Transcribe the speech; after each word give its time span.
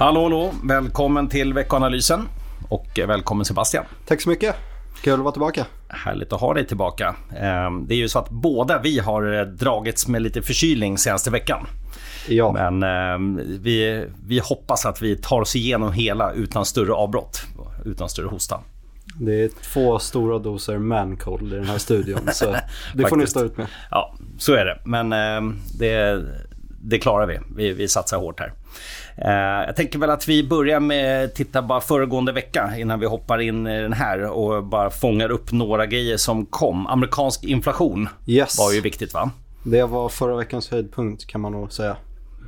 Hallå, 0.00 0.22
hallå. 0.22 0.52
Välkommen 0.64 1.28
till 1.28 1.54
veckoanalysen. 1.54 2.28
Och 2.68 2.86
välkommen 3.06 3.44
Sebastian. 3.44 3.84
Tack 4.06 4.20
så 4.20 4.28
mycket. 4.28 4.56
Kul 5.02 5.12
att 5.12 5.20
vara 5.20 5.32
tillbaka. 5.32 5.66
Härligt 5.88 6.32
att 6.32 6.40
ha 6.40 6.54
dig 6.54 6.66
tillbaka. 6.66 7.16
Ehm, 7.36 7.86
det 7.86 7.94
är 7.94 7.98
ju 7.98 8.08
så 8.08 8.18
att 8.18 8.30
båda 8.30 8.78
vi 8.78 8.98
har 8.98 9.38
eh, 9.38 9.46
dragits 9.46 10.08
med 10.08 10.22
lite 10.22 10.42
förkylning 10.42 10.98
senaste 10.98 11.30
veckan. 11.30 11.66
Ja. 12.28 12.52
Men 12.52 12.82
ehm, 12.82 13.40
vi, 13.62 14.06
vi 14.26 14.38
hoppas 14.38 14.86
att 14.86 15.02
vi 15.02 15.16
tar 15.16 15.40
oss 15.40 15.56
igenom 15.56 15.92
hela 15.92 16.32
utan 16.32 16.64
större 16.64 16.92
avbrott. 16.92 17.42
Utan 17.84 18.08
större 18.08 18.26
hosta. 18.26 18.60
Det 19.20 19.44
är 19.44 19.50
två 19.62 19.98
stora 19.98 20.38
doser 20.38 20.78
mancold 20.78 21.52
i 21.52 21.56
den 21.56 21.66
här 21.66 21.78
studion. 21.78 22.20
så 22.32 22.56
det 22.94 23.06
får 23.06 23.16
ni 23.16 23.26
stå 23.26 23.44
ut 23.44 23.56
med. 23.56 23.66
Ja, 23.90 24.14
så 24.38 24.52
är 24.54 24.64
det. 24.64 24.80
Men 24.84 25.12
ehm, 25.12 25.56
det, 25.78 26.24
det 26.82 26.98
klarar 26.98 27.26
vi. 27.26 27.38
vi. 27.56 27.72
Vi 27.72 27.88
satsar 27.88 28.18
hårt 28.18 28.40
här. 28.40 28.52
Eh, 29.16 29.66
jag 29.66 29.76
tänker 29.76 29.98
väl 29.98 30.10
att 30.10 30.28
vi 30.28 30.48
börjar 30.48 30.80
med 30.80 31.24
att 31.24 31.34
titta 31.34 31.62
bara 31.62 31.80
föregående 31.80 32.32
vecka 32.32 32.70
innan 32.78 33.00
vi 33.00 33.06
hoppar 33.06 33.38
in 33.40 33.66
i 33.66 33.82
den 33.82 33.92
här 33.92 34.30
och 34.30 34.64
bara 34.64 34.90
fångar 34.90 35.30
upp 35.30 35.52
några 35.52 35.86
grejer 35.86 36.16
som 36.16 36.46
kom. 36.46 36.86
Amerikansk 36.86 37.44
inflation 37.44 38.08
yes. 38.26 38.58
var 38.58 38.72
ju 38.72 38.80
viktigt 38.80 39.14
va? 39.14 39.30
Det 39.62 39.82
var 39.82 40.08
förra 40.08 40.36
veckans 40.36 40.70
höjdpunkt 40.70 41.26
kan 41.26 41.40
man 41.40 41.52
nog 41.52 41.72
säga. 41.72 41.96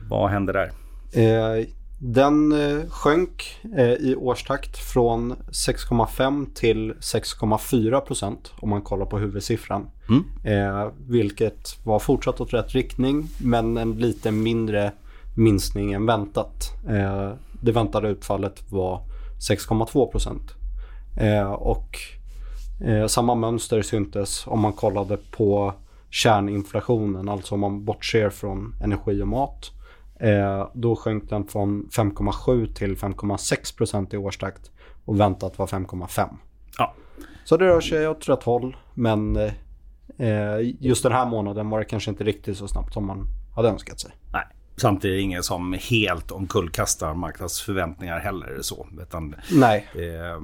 Vad 0.09 0.31
hände 0.31 0.53
där? 0.53 0.73
Eh, 1.13 1.67
den 2.05 2.53
eh, 2.53 2.89
sjönk 2.89 3.61
eh, 3.77 3.93
i 3.93 4.17
årstakt 4.17 4.79
från 4.93 5.33
6,5 5.33 6.55
till 6.55 6.93
6,4 6.93 8.01
procent 8.01 8.53
om 8.61 8.71
man 8.71 8.83
kollar 8.83 9.07
på 9.07 9.19
huvudsiffran. 9.19 9.91
Mm. 10.09 10.25
Eh, 10.45 10.93
vilket 11.09 11.79
var 11.85 11.99
fortsatt 11.99 12.41
åt 12.41 12.53
rätt 12.53 12.75
riktning 12.75 13.29
men 13.39 13.77
en 13.77 13.93
lite 13.93 14.31
mindre 14.31 14.93
minskning 15.37 15.93
än 15.93 16.07
väntat. 16.07 16.71
Eh, 16.89 17.33
det 17.61 17.73
väntade 17.73 18.09
utfallet 18.09 18.73
var 18.73 19.01
6,2 19.49 20.11
procent. 20.11 20.55
Eh, 21.21 21.53
och 21.53 21.99
eh, 22.85 23.07
samma 23.07 23.35
mönster 23.35 23.83
syntes 23.83 24.47
om 24.47 24.61
man 24.61 24.73
kollade 24.73 25.17
på 25.17 25.75
kärninflationen, 26.11 27.29
alltså 27.29 27.55
om 27.55 27.61
man 27.61 27.85
bortser 27.85 28.31
från 28.31 28.75
energi 28.83 29.23
och 29.23 29.29
mat. 29.29 29.71
Eh, 30.21 30.69
då 30.75 30.97
sjönk 30.97 31.31
den 31.31 31.45
från 31.49 31.89
5,7 31.89 32.75
till 32.75 32.97
5,6 32.97 33.77
procent 33.77 34.15
i 34.15 34.17
årstakt 34.17 34.71
och 35.05 35.21
väntat 35.21 35.59
var 35.59 35.67
5,5. 35.67 36.29
Ja. 36.79 36.95
Så 37.45 37.57
det 37.57 37.65
rör 37.65 37.81
sig 37.81 38.09
åt 38.09 38.29
rätt 38.29 38.43
håll 38.43 38.77
men 38.95 39.37
eh, 39.37 40.59
just 40.81 41.03
den 41.03 41.13
här 41.13 41.27
månaden 41.27 41.71
var 41.71 41.79
det 41.79 41.85
kanske 41.85 42.11
inte 42.11 42.25
riktigt 42.25 42.57
så 42.57 42.69
snabbt 42.69 42.93
som 42.93 43.07
man 43.07 43.27
hade 43.55 43.69
önskat 43.69 44.01
sig. 44.01 44.11
Nej. 44.33 44.45
Samtidigt 44.77 45.23
ingen 45.23 45.43
som 45.43 45.77
helt 45.91 46.31
omkullkastar 46.31 47.15
marknadsförväntningar 47.15 48.19
heller. 48.19 48.59
Så, 48.61 48.87
utan 49.01 49.35
Nej. 49.53 49.87
Det 49.95 50.09
är 50.09 50.37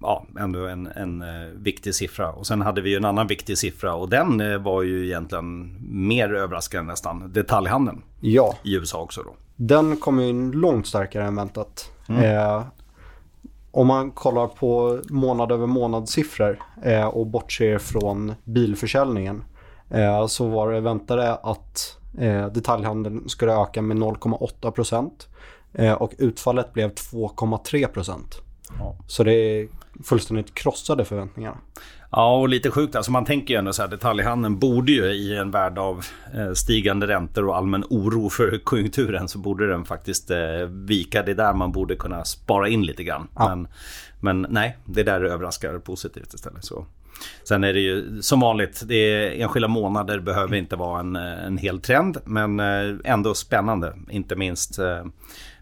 ja, 0.00 0.26
ändå 0.40 0.66
en, 0.66 0.86
en 0.86 1.22
eh, 1.22 1.48
viktig 1.54 1.94
siffra. 1.94 2.32
Och 2.32 2.46
sen 2.46 2.62
hade 2.62 2.80
vi 2.80 2.96
en 2.96 3.04
annan 3.04 3.26
viktig 3.26 3.58
siffra 3.58 3.94
och 3.94 4.08
den 4.08 4.40
eh, 4.40 4.58
var 4.58 4.82
ju 4.82 5.06
egentligen 5.06 5.76
mer 5.90 6.34
överraskande 6.34 6.92
nästan. 6.92 7.32
Detaljhandeln 7.32 8.02
ja. 8.20 8.56
i 8.62 8.74
USA 8.74 9.00
också 9.00 9.22
då. 9.22 9.34
Den 9.56 9.96
kom 9.96 10.20
in 10.20 10.50
långt 10.50 10.86
starkare 10.86 11.24
än 11.24 11.36
väntat. 11.36 11.90
Mm. 12.08 12.22
Eh, 12.24 12.62
om 13.70 13.86
man 13.86 14.10
kollar 14.10 14.46
på 14.46 15.00
månad 15.10 15.52
över 15.52 15.66
månad 15.66 16.08
siffror 16.08 16.58
eh, 16.82 17.06
och 17.06 17.26
bortser 17.26 17.78
från 17.78 18.34
bilförsäljningen 18.44 19.44
eh, 19.90 20.26
så 20.26 20.48
var 20.48 20.72
det 20.72 20.80
väntade 20.80 21.34
att 21.34 21.98
Eh, 22.18 22.46
detaljhandeln 22.46 23.28
skulle 23.28 23.52
öka 23.52 23.82
med 23.82 23.96
0,8 23.96 24.70
procent 24.70 25.28
eh, 25.72 25.92
och 25.92 26.12
utfallet 26.18 26.72
blev 26.72 26.94
2,3 26.94 27.86
procent. 27.86 28.40
Ja. 28.78 28.96
Så 29.06 29.24
det 29.24 29.68
fullständigt 30.04 30.54
krossade 30.54 31.04
förväntningarna. 31.04 31.56
Ja, 32.10 32.36
och 32.36 32.48
lite 32.48 32.70
sjukt. 32.70 32.96
Alltså 32.96 33.12
man 33.12 33.24
tänker 33.24 33.54
ju 33.54 33.58
ändå 33.58 33.72
så 33.72 33.82
här, 33.82 33.88
detaljhandeln 33.88 34.58
borde 34.58 34.92
ju 34.92 35.04
i 35.04 35.36
en 35.36 35.50
värld 35.50 35.78
av 35.78 36.04
eh, 36.34 36.52
stigande 36.52 37.06
räntor 37.06 37.48
och 37.48 37.56
allmän 37.56 37.84
oro 37.90 38.28
för 38.30 38.58
konjunkturen 38.64 39.28
så 39.28 39.38
borde 39.38 39.68
den 39.68 39.84
faktiskt 39.84 40.30
eh, 40.30 40.38
vika. 40.68 41.22
Det 41.22 41.34
där 41.34 41.52
man 41.52 41.72
borde 41.72 41.96
kunna 41.96 42.24
spara 42.24 42.68
in 42.68 42.82
lite 42.82 43.04
grann. 43.04 43.28
Ja. 43.34 43.48
Men, 43.48 43.68
men 44.20 44.46
nej, 44.50 44.76
det 44.84 45.02
där 45.02 45.20
överraskar 45.20 45.78
positivt 45.78 46.34
istället. 46.34 46.64
Så. 46.64 46.86
Sen 47.44 47.64
är 47.64 47.72
det 47.72 47.80
ju 47.80 48.22
som 48.22 48.40
vanligt, 48.40 48.82
det 48.86 48.94
är 48.94 49.40
enskilda 49.42 49.68
månader 49.68 50.20
behöver 50.20 50.56
inte 50.56 50.76
vara 50.76 51.00
en, 51.00 51.16
en 51.16 51.58
hel 51.58 51.80
trend. 51.80 52.16
Men 52.24 52.60
eh, 52.60 52.96
ändå 53.04 53.34
spännande, 53.34 53.94
inte 54.10 54.36
minst 54.36 54.78
eh, 54.78 55.04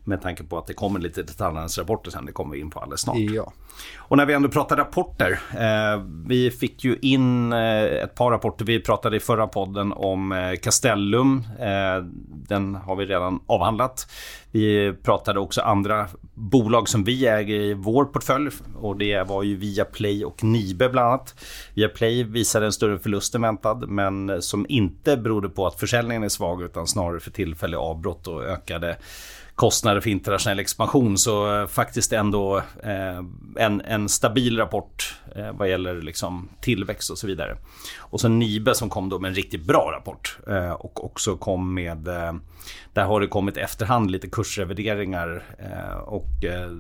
med 0.05 0.23
tanke 0.23 0.45
på 0.45 0.59
att 0.59 0.67
det 0.67 0.75
kommer 0.75 1.01
lite 1.01 1.23
detaljhandelsrapporter 1.23 2.11
sen. 2.11 2.27
Det 2.27 2.33
kommer 2.33 2.55
vi 2.55 2.61
in 2.61 2.71
på 2.71 2.81
alldeles 2.81 3.01
snart. 3.01 3.17
Ja. 3.19 3.53
Och 3.99 4.17
när 4.17 4.27
vi 4.27 4.35
ändå 4.35 4.49
pratar 4.49 4.77
rapporter. 4.77 5.41
Eh, 5.53 6.03
vi 6.27 6.51
fick 6.51 6.85
ju 6.85 6.99
in 7.03 7.53
eh, 7.53 7.85
ett 7.85 8.15
par 8.15 8.31
rapporter. 8.31 8.65
Vi 8.65 8.81
pratade 8.81 9.17
i 9.17 9.21
förra 9.21 9.47
podden 9.47 9.93
om 9.93 10.33
eh, 10.33 10.57
Castellum. 10.63 11.45
Eh, 11.59 12.05
den 12.49 12.75
har 12.75 12.97
vi 12.97 13.07
redan 13.07 13.41
avhandlat. 13.47 14.11
Vi 14.53 14.93
pratade 15.03 15.41
också 15.41 15.61
andra 15.61 16.09
bolag 16.35 16.89
som 16.89 17.05
vi 17.05 17.27
äger 17.27 17.55
i 17.55 17.75
vår 17.75 18.05
portfölj. 18.05 18.51
Och 18.77 18.97
det 18.97 19.23
var 19.29 19.43
ju 19.43 19.57
Viaplay 19.57 20.25
och 20.25 20.45
Nibe 20.45 20.89
bland 20.89 21.09
annat. 21.09 21.35
Viaplay 21.75 22.25
visade 22.25 22.67
en 22.67 22.73
större 22.73 22.99
förlust 22.99 23.35
än 23.35 23.43
väntad. 23.43 23.75
Men 23.75 24.43
som 24.43 24.67
inte 24.69 25.17
berodde 25.17 25.49
på 25.49 25.67
att 25.67 25.81
försäljningen 25.81 26.23
är 26.23 26.29
svag 26.29 26.63
utan 26.63 26.87
snarare 26.87 27.21
för 27.21 27.31
tillfälliga 27.31 27.81
avbrott 27.81 28.27
och 28.27 28.45
ökade 28.45 28.97
kostnader 29.61 30.01
för 30.01 30.11
internationell 30.11 30.59
expansion 30.59 31.19
så 31.19 31.61
eh, 31.61 31.67
faktiskt 31.67 32.13
ändå 32.13 32.57
eh, 32.83 33.25
en, 33.57 33.81
en 33.81 34.09
stabil 34.09 34.57
rapport 34.57 35.15
eh, 35.37 35.53
vad 35.53 35.71
gäller 35.71 36.03
liksom 36.03 36.49
tillväxt 36.61 37.11
och 37.11 37.19
så 37.19 37.27
vidare. 37.27 37.57
Och 37.99 38.21
så 38.21 38.29
Nibe 38.29 38.75
som 38.75 38.89
kom 38.91 39.09
då 39.09 39.19
med 39.19 39.29
en 39.29 39.35
riktigt 39.35 39.67
bra 39.67 39.93
rapport 39.97 40.39
eh, 40.47 40.73
och 40.73 41.05
också 41.05 41.37
kom 41.37 41.75
med 41.75 42.09
eh, 42.09 42.33
där 42.93 43.05
har 43.05 43.21
det 43.21 43.27
kommit 43.27 43.57
efterhand 43.57 44.11
lite 44.11 44.29
kursrevideringar 44.29 45.45
eh, 45.59 45.99
och 45.99 46.45
eh, 46.45 46.71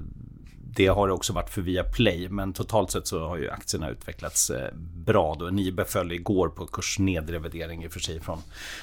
det 0.75 0.87
har 0.87 1.07
det 1.07 1.13
också 1.13 1.33
varit 1.33 1.51
för 1.51 1.61
Viaplay, 1.61 2.29
men 2.29 2.53
totalt 2.53 2.91
sett 2.91 3.07
så 3.07 3.27
har 3.27 3.37
ju 3.37 3.51
aktierna 3.51 3.91
utvecklats 3.91 4.51
eh, 4.51 4.69
bra. 5.07 5.37
Då. 5.39 5.45
Nibe 5.45 5.85
föll 5.85 6.13
igår 6.13 6.49
på 6.49 6.67
kursnedrevidering 6.67 7.85
i 7.85 7.89
och 7.89 7.93
för 7.93 8.01
sig 8.01 8.21
från 8.21 8.39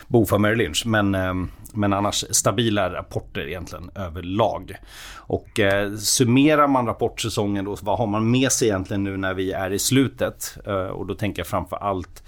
Bofa 0.08 0.38
Merrill 0.38 0.58
Lynch. 0.58 0.84
Men, 0.86 1.16
eh, 1.16 1.34
men 1.74 1.94
annars 1.94 2.26
stabila 2.32 2.94
rapporter 2.94 3.48
egentligen 3.48 3.92
överlag. 3.96 4.76
Och 5.16 5.60
eh, 5.60 5.96
summerar 5.96 6.68
man 6.68 6.86
rapportsäsongen 6.86 7.66
då, 7.66 7.78
vad 7.82 7.98
har 7.98 8.08
man 8.08 8.32
med 8.32 8.52
sig 8.52 8.68
egentligen 8.68 9.04
nu 9.04 9.18
när 9.18 9.34
vi 9.34 9.52
är 9.52 9.72
i 9.72 9.80
slutet? 9.80 10.58
Eh, 10.66 10.74
och 10.74 11.06
då 11.06 11.16
tänker 11.16 11.40
jag 11.40 11.48
framför 11.48 11.78
allt 11.78 12.24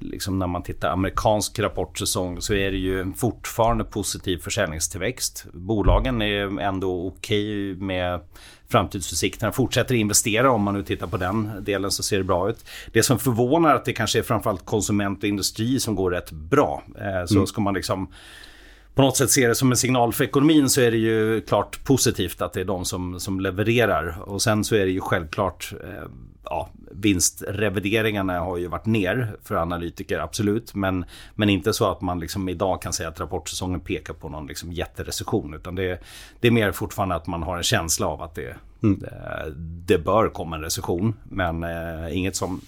liksom 0.00 0.38
när 0.38 0.46
man 0.46 0.62
tittar 0.62 0.90
amerikansk 0.90 1.58
rapportsäsong 1.58 2.40
så 2.40 2.54
är 2.54 2.70
det 2.70 2.76
ju 2.76 3.12
fortfarande 3.12 3.84
positiv 3.84 4.38
försäljningstillväxt. 4.38 5.46
Bolagen 5.52 6.22
är 6.22 6.60
ändå 6.60 7.06
okej 7.06 7.72
okay 7.72 7.84
med 7.86 8.20
framtidsutsikterna. 8.68 9.52
Fortsätter 9.52 9.94
investera 9.94 10.50
om 10.50 10.62
man 10.62 10.74
nu 10.74 10.82
tittar 10.82 11.06
på 11.06 11.16
den 11.16 11.50
delen 11.60 11.90
så 11.90 12.02
ser 12.02 12.18
det 12.18 12.24
bra 12.24 12.50
ut. 12.50 12.64
Det 12.92 13.02
som 13.02 13.18
förvånar 13.18 13.70
är 13.70 13.74
att 13.74 13.84
det 13.84 13.92
kanske 13.92 14.18
är 14.18 14.22
framförallt 14.22 14.64
konsument 14.64 15.22
och 15.22 15.28
industri 15.28 15.80
som 15.80 15.94
går 15.94 16.10
rätt 16.10 16.30
bra. 16.30 16.82
Eh, 16.98 17.26
så 17.26 17.34
mm. 17.34 17.46
ska 17.46 17.60
man 17.60 17.74
liksom 17.74 18.08
på 18.94 19.02
något 19.02 19.16
sätt 19.16 19.30
se 19.30 19.48
det 19.48 19.54
som 19.54 19.70
en 19.70 19.76
signal 19.76 20.12
för 20.12 20.24
ekonomin 20.24 20.68
så 20.68 20.80
är 20.80 20.90
det 20.90 20.96
ju 20.96 21.40
klart 21.40 21.84
positivt 21.84 22.42
att 22.42 22.52
det 22.52 22.60
är 22.60 22.64
de 22.64 22.84
som, 22.84 23.20
som 23.20 23.40
levererar. 23.40 24.22
Och 24.22 24.42
sen 24.42 24.64
så 24.64 24.74
är 24.74 24.84
det 24.84 24.92
ju 24.92 25.00
självklart 25.00 25.72
eh, 25.84 26.08
ja, 26.50 26.68
vinstrevideringarna 26.90 28.40
har 28.40 28.56
ju 28.56 28.68
varit 28.68 28.86
ner 28.86 29.36
för 29.42 29.54
analytiker, 29.54 30.18
absolut. 30.18 30.74
Men, 30.74 31.04
men 31.34 31.48
inte 31.48 31.72
så 31.72 31.90
att 31.90 32.00
man 32.00 32.20
liksom 32.20 32.48
idag 32.48 32.82
kan 32.82 32.92
säga 32.92 33.08
att 33.08 33.20
rapportsäsongen 33.20 33.80
pekar 33.80 34.14
på 34.14 34.28
någon 34.28 34.46
liksom 34.46 34.72
jätterecession. 34.72 35.54
Utan 35.54 35.74
det, 35.74 36.00
det 36.40 36.48
är 36.48 36.52
mer 36.52 36.72
fortfarande 36.72 37.14
att 37.14 37.26
man 37.26 37.42
har 37.42 37.56
en 37.56 37.62
känsla 37.62 38.06
av 38.06 38.22
att 38.22 38.34
det, 38.34 38.56
mm. 38.82 38.98
det, 38.98 39.52
det, 39.86 39.98
bör 39.98 40.28
komma 40.28 40.56
en 40.56 40.62
recession. 40.62 41.14
Men 41.24 41.62
eh, 41.62 42.16
inget 42.16 42.36
som 42.36 42.60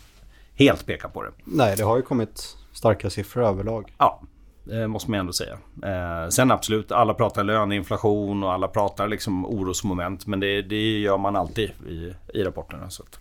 helt 0.54 0.86
pekar 0.86 1.08
på 1.08 1.22
det. 1.22 1.30
Nej, 1.44 1.76
det 1.76 1.82
har 1.82 1.96
ju 1.96 2.02
kommit 2.02 2.56
starka 2.72 3.10
siffror 3.10 3.44
överlag. 3.44 3.92
Ja, 3.98 4.20
det 4.64 4.88
måste 4.88 5.10
man 5.10 5.20
ändå 5.20 5.32
säga. 5.32 5.58
Eh, 5.82 6.28
sen 6.28 6.50
absolut, 6.50 6.92
alla 6.92 7.14
pratar 7.14 7.44
löneinflation 7.44 8.42
och 8.42 8.52
alla 8.52 8.69
pratar 8.69 9.08
liksom 9.08 9.46
orosmoment. 9.46 10.26
Men 10.26 10.40
det, 10.40 10.62
det 10.62 10.98
gör 10.98 11.19
man 11.19 11.36
alltid 11.36 11.70
i, 11.88 12.14
i 12.34 12.42
rapporterna. 12.42 12.90
Så 12.90 13.02
att. 13.02 13.20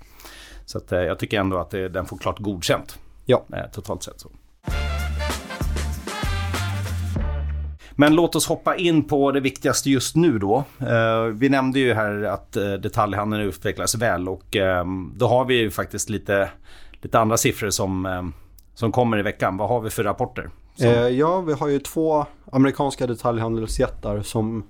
Så 0.68 0.78
att, 0.78 0.92
eh, 0.92 1.00
jag 1.00 1.20
tycker 1.20 1.40
ändå 1.40 1.58
att 1.58 1.70
det, 1.70 1.90
den 1.90 2.06
får 2.06 2.18
klart 2.18 2.40
godkänt. 2.40 3.00
Ja. 3.26 3.46
Eh, 3.54 3.72
totalt 3.72 4.04
sett 4.04 4.20
så. 4.20 4.30
Men 7.92 8.16
låt 8.16 8.36
oss 8.36 8.48
hoppa 8.48 8.76
in 8.76 9.04
på 9.04 9.32
det 9.32 9.40
viktigaste 9.40 9.90
just 9.90 10.16
nu 10.16 10.40
då. 10.40 10.64
Eh, 10.80 11.24
vi 11.24 11.50
nämnde 11.50 11.80
ju 11.80 11.94
här 11.94 12.24
att 12.24 12.52
detaljhandeln 12.52 13.44
utvecklas 13.44 13.96
väl 13.96 14.30
och 14.30 14.56
ehm, 14.56 15.14
då 15.16 15.28
har 15.28 15.46
vi 15.46 15.56
ju 15.56 15.72
faktiskt 15.72 16.10
lite, 16.10 16.50
lite 17.02 17.20
andra 17.20 17.38
siffror 17.38 17.70
som, 17.70 18.06
ehm, 18.06 18.34
som 18.74 18.92
kommer 18.92 19.20
i 19.20 19.22
veckan. 19.22 19.58
Vad 19.58 19.70
har 19.70 19.82
vi 19.82 19.90
för 19.90 20.04
rapporter? 20.04 20.50
Som... 20.76 20.88
Ja, 21.18 21.42
vi 21.42 21.54
har 21.54 21.68
ju 21.68 21.80
två 21.80 22.26
amerikanska 22.52 23.08
detaljhandelsjättar 23.08 24.22
som 24.22 24.64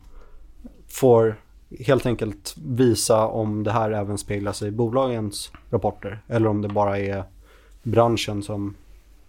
får 0.88 1.36
helt 1.70 2.06
enkelt 2.06 2.56
visa 2.58 3.28
om 3.28 3.64
det 3.64 3.72
här 3.72 3.92
även 3.92 4.18
speglar 4.18 4.52
sig 4.52 4.68
i 4.68 4.72
bolagens 4.72 5.52
rapporter 5.70 6.22
eller 6.28 6.50
om 6.50 6.62
det 6.62 6.68
bara 6.70 7.00
är 7.00 7.24
branschen 7.84 8.44
som 8.44 8.76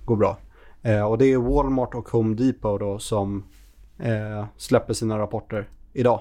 går 0.05 0.17
bra. 0.17 0.37
Eh, 0.83 1.03
och 1.03 1.19
det 1.19 1.27
är 1.27 1.39
Walmart 1.39 1.95
och 1.95 2.09
Home 2.09 2.35
Depot 2.35 2.81
då 2.81 2.99
som 2.99 3.45
eh, 3.99 4.47
släpper 4.57 4.95
sina 4.95 5.19
rapporter 5.19 5.69
idag. 5.93 6.21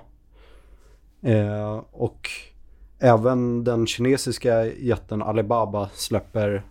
Eh, 1.21 1.81
och 1.91 2.29
även 2.99 3.63
den 3.63 3.87
kinesiska 3.87 4.65
jätten 4.65 5.21
Alibaba 5.21 5.89
släpper 5.93 6.63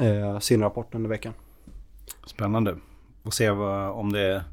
eh, 0.00 0.38
sin 0.38 0.60
rapport 0.60 0.94
under 0.94 1.10
veckan. 1.10 1.32
Spännande. 2.26 2.76
Och 3.22 3.34
se 3.34 3.50
vad, 3.50 3.90
om 3.90 4.12
det 4.12 4.44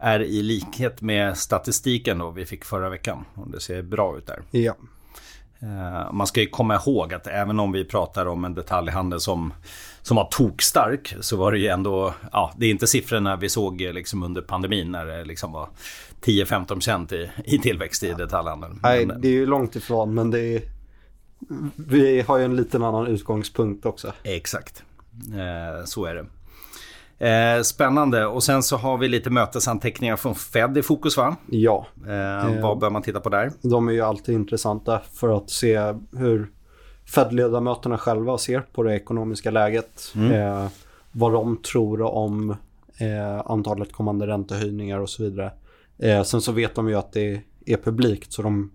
är 0.00 0.20
i 0.20 0.42
likhet 0.42 1.02
med 1.02 1.38
statistiken 1.38 2.18
då 2.18 2.30
vi 2.30 2.46
fick 2.46 2.64
förra 2.64 2.90
veckan. 2.90 3.24
Om 3.34 3.50
det 3.50 3.60
ser 3.60 3.82
bra 3.82 4.18
ut 4.18 4.26
där. 4.26 4.42
Ja. 4.50 4.74
Eh, 5.62 6.12
man 6.12 6.26
ska 6.26 6.40
ju 6.40 6.46
komma 6.46 6.74
ihåg 6.74 7.14
att 7.14 7.26
även 7.26 7.60
om 7.60 7.72
vi 7.72 7.84
pratar 7.84 8.26
om 8.26 8.44
en 8.44 8.54
detaljhandel 8.54 9.20
som, 9.20 9.52
som 10.02 10.16
var 10.16 10.28
tokstark 10.30 11.14
så 11.20 11.36
var 11.36 11.52
det 11.52 11.58
ju 11.58 11.66
ändå, 11.66 12.14
ja 12.32 12.52
det 12.56 12.66
är 12.66 12.70
inte 12.70 12.86
siffrorna 12.86 13.36
vi 13.36 13.48
såg 13.48 13.80
liksom 13.80 14.22
under 14.22 14.42
pandemin 14.42 14.92
när 14.92 15.06
det 15.06 15.24
liksom 15.24 15.52
var 15.52 15.68
10-15% 16.22 17.14
i, 17.14 17.30
i 17.44 17.58
tillväxt 17.58 18.02
i 18.02 18.12
detaljhandeln. 18.12 18.80
Nej, 18.82 19.08
det 19.18 19.28
är 19.28 19.32
ju 19.32 19.46
långt 19.46 19.76
ifrån 19.76 20.14
men 20.14 20.30
det 20.30 20.40
är, 20.40 20.62
vi 21.76 22.20
har 22.20 22.38
ju 22.38 22.44
en 22.44 22.56
liten 22.56 22.82
annan 22.82 23.06
utgångspunkt 23.06 23.86
också. 23.86 24.12
Exakt, 24.22 24.82
eh, 25.32 25.84
så 25.84 26.04
är 26.04 26.14
det. 26.14 26.26
Eh, 27.20 27.62
spännande. 27.62 28.26
Och 28.26 28.42
sen 28.42 28.62
så 28.62 28.76
har 28.76 28.98
vi 28.98 29.08
lite 29.08 29.30
mötesanteckningar 29.30 30.16
från 30.16 30.34
Fed 30.34 30.78
i 30.78 30.82
fokus 30.82 31.16
va? 31.16 31.36
Ja. 31.46 31.86
Eh, 31.96 32.62
vad 32.62 32.78
bör 32.78 32.90
man 32.90 33.02
titta 33.02 33.20
på 33.20 33.28
där? 33.28 33.52
De 33.62 33.88
är 33.88 33.92
ju 33.92 34.00
alltid 34.00 34.34
intressanta 34.34 35.00
för 35.12 35.36
att 35.36 35.50
se 35.50 35.94
hur 36.12 36.50
Fed-ledamöterna 37.04 37.98
själva 37.98 38.38
ser 38.38 38.60
på 38.60 38.82
det 38.82 38.96
ekonomiska 38.96 39.50
läget. 39.50 40.12
Mm. 40.14 40.32
Eh, 40.32 40.68
vad 41.12 41.32
de 41.32 41.56
tror 41.56 42.02
om 42.02 42.50
eh, 42.98 43.40
antalet 43.46 43.92
kommande 43.92 44.26
räntehöjningar 44.26 44.98
och 44.98 45.10
så 45.10 45.22
vidare. 45.22 45.52
Eh, 45.98 46.22
sen 46.22 46.40
så 46.40 46.52
vet 46.52 46.74
de 46.74 46.88
ju 46.88 46.94
att 46.94 47.12
det 47.12 47.42
är 47.66 47.76
publikt 47.76 48.32
så 48.32 48.42
de 48.42 48.70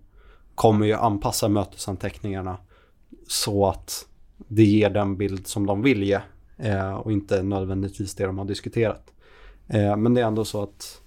kommer 0.54 0.86
ju 0.86 0.92
anpassa 0.92 1.48
mötesanteckningarna 1.48 2.56
så 3.28 3.66
att 3.66 4.06
det 4.48 4.64
ger 4.64 4.90
den 4.90 5.16
bild 5.16 5.46
som 5.46 5.66
de 5.66 5.82
vill 5.82 6.02
ge 6.02 6.20
eh, 6.58 6.94
och 6.94 7.12
inte 7.12 7.42
nödvändigtvis 7.42 8.14
det 8.14 8.26
de 8.26 8.38
har 8.38 8.44
diskuterat. 8.44 9.12
Eh, 9.68 9.96
men 9.96 10.14
det 10.14 10.20
är 10.20 10.26
ändå 10.26 10.44
så 10.44 10.62
att 10.62 11.00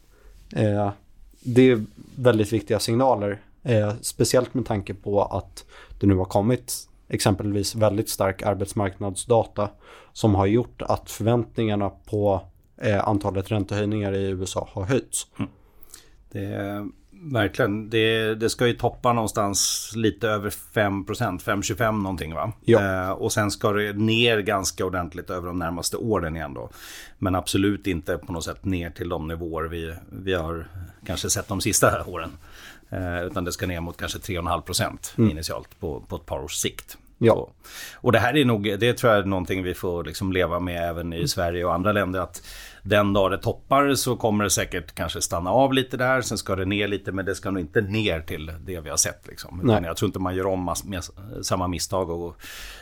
eh, 0.55 0.91
det 1.39 1.71
är 1.71 1.85
väldigt 2.15 2.53
viktiga 2.53 2.79
signaler. 2.79 3.41
Eh, 3.63 3.93
speciellt 4.01 4.53
med 4.53 4.65
tanke 4.65 4.93
på 4.93 5.21
att 5.21 5.65
det 5.99 6.07
nu 6.07 6.15
har 6.15 6.25
kommit 6.25 6.89
exempelvis 7.07 7.75
väldigt 7.75 8.09
stark 8.09 8.41
arbetsmarknadsdata 8.41 9.69
som 10.13 10.35
har 10.35 10.45
gjort 10.45 10.81
att 10.81 11.11
förväntningarna 11.11 11.89
på 11.89 12.41
eh, 12.77 13.07
antalet 13.07 13.51
räntehöjningar 13.51 14.13
i 14.15 14.29
USA 14.29 14.69
har 14.71 14.83
höjts. 14.83 15.27
Mm. 15.39 15.51
Det 16.31 16.89
Verkligen. 17.21 17.89
Det, 17.89 18.35
det, 18.35 18.49
ska 18.49 18.67
ju 18.67 18.73
toppa 18.73 19.13
någonstans 19.13 19.91
lite 19.95 20.27
över 20.27 20.49
5 20.49 21.05
5,25 21.05 22.01
någonting 22.01 22.33
va? 22.33 22.51
Ja. 22.65 23.03
Eh, 23.03 23.11
och 23.11 23.31
sen 23.33 23.51
ska 23.51 23.71
det 23.71 23.93
ner 23.93 24.39
ganska 24.39 24.85
ordentligt 24.85 25.29
över 25.29 25.47
de 25.47 25.59
närmaste 25.59 25.97
åren 25.97 26.35
igen 26.35 26.53
då. 26.53 26.69
Men 27.17 27.35
absolut 27.35 27.87
inte 27.87 28.17
på 28.17 28.33
något 28.33 28.43
sätt 28.43 28.65
ner 28.65 28.89
till 28.89 29.09
de 29.09 29.27
nivåer 29.27 29.63
vi, 29.63 29.93
vi 30.09 30.33
har 30.33 30.67
kanske 31.05 31.29
sett 31.29 31.47
de 31.47 31.61
sista 31.61 32.05
åren. 32.05 32.29
Eh, 32.89 33.23
utan 33.23 33.43
det 33.43 33.51
ska 33.51 33.67
ner 33.67 33.81
mot 33.81 33.97
kanske 33.97 34.19
3,5 34.19 34.97
mm. 35.17 35.31
initialt 35.31 35.79
på, 35.79 35.99
på 36.07 36.15
ett 36.15 36.25
par 36.25 36.39
års 36.39 36.55
sikt. 36.55 36.97
Ja. 37.19 37.33
Och, 37.33 37.55
och 37.95 38.11
det 38.11 38.19
här 38.19 38.37
är 38.37 38.45
nog, 38.45 38.63
det 38.63 38.93
tror 38.93 39.13
jag 39.13 39.21
är 39.21 39.25
någonting 39.25 39.63
vi 39.63 39.73
får 39.73 40.03
liksom 40.03 40.33
leva 40.33 40.59
med 40.59 40.89
även 40.89 41.13
i 41.13 41.15
mm. 41.15 41.27
Sverige 41.27 41.65
och 41.65 41.73
andra 41.73 41.91
länder. 41.91 42.19
att 42.19 42.43
den 42.83 43.13
dag 43.13 43.31
det 43.31 43.37
toppar 43.37 43.93
så 43.93 44.15
kommer 44.15 44.43
det 44.43 44.49
säkert 44.49 44.95
kanske 44.95 45.21
stanna 45.21 45.49
av 45.49 45.73
lite 45.73 45.97
där. 45.97 46.21
Sen 46.21 46.37
ska 46.37 46.55
det 46.55 46.65
ner 46.65 46.87
lite 46.87 47.11
men 47.11 47.25
det 47.25 47.35
ska 47.35 47.51
nog 47.51 47.61
inte 47.61 47.81
ner 47.81 48.21
till 48.21 48.51
det 48.65 48.79
vi 48.79 48.89
har 48.89 48.97
sett. 48.97 49.27
Liksom. 49.27 49.61
Nej. 49.63 49.81
Jag 49.83 49.97
tror 49.97 50.07
inte 50.09 50.19
man 50.19 50.35
gör 50.35 50.45
om 50.45 50.75
samma 51.41 51.67
misstag 51.67 52.09
och 52.09 52.35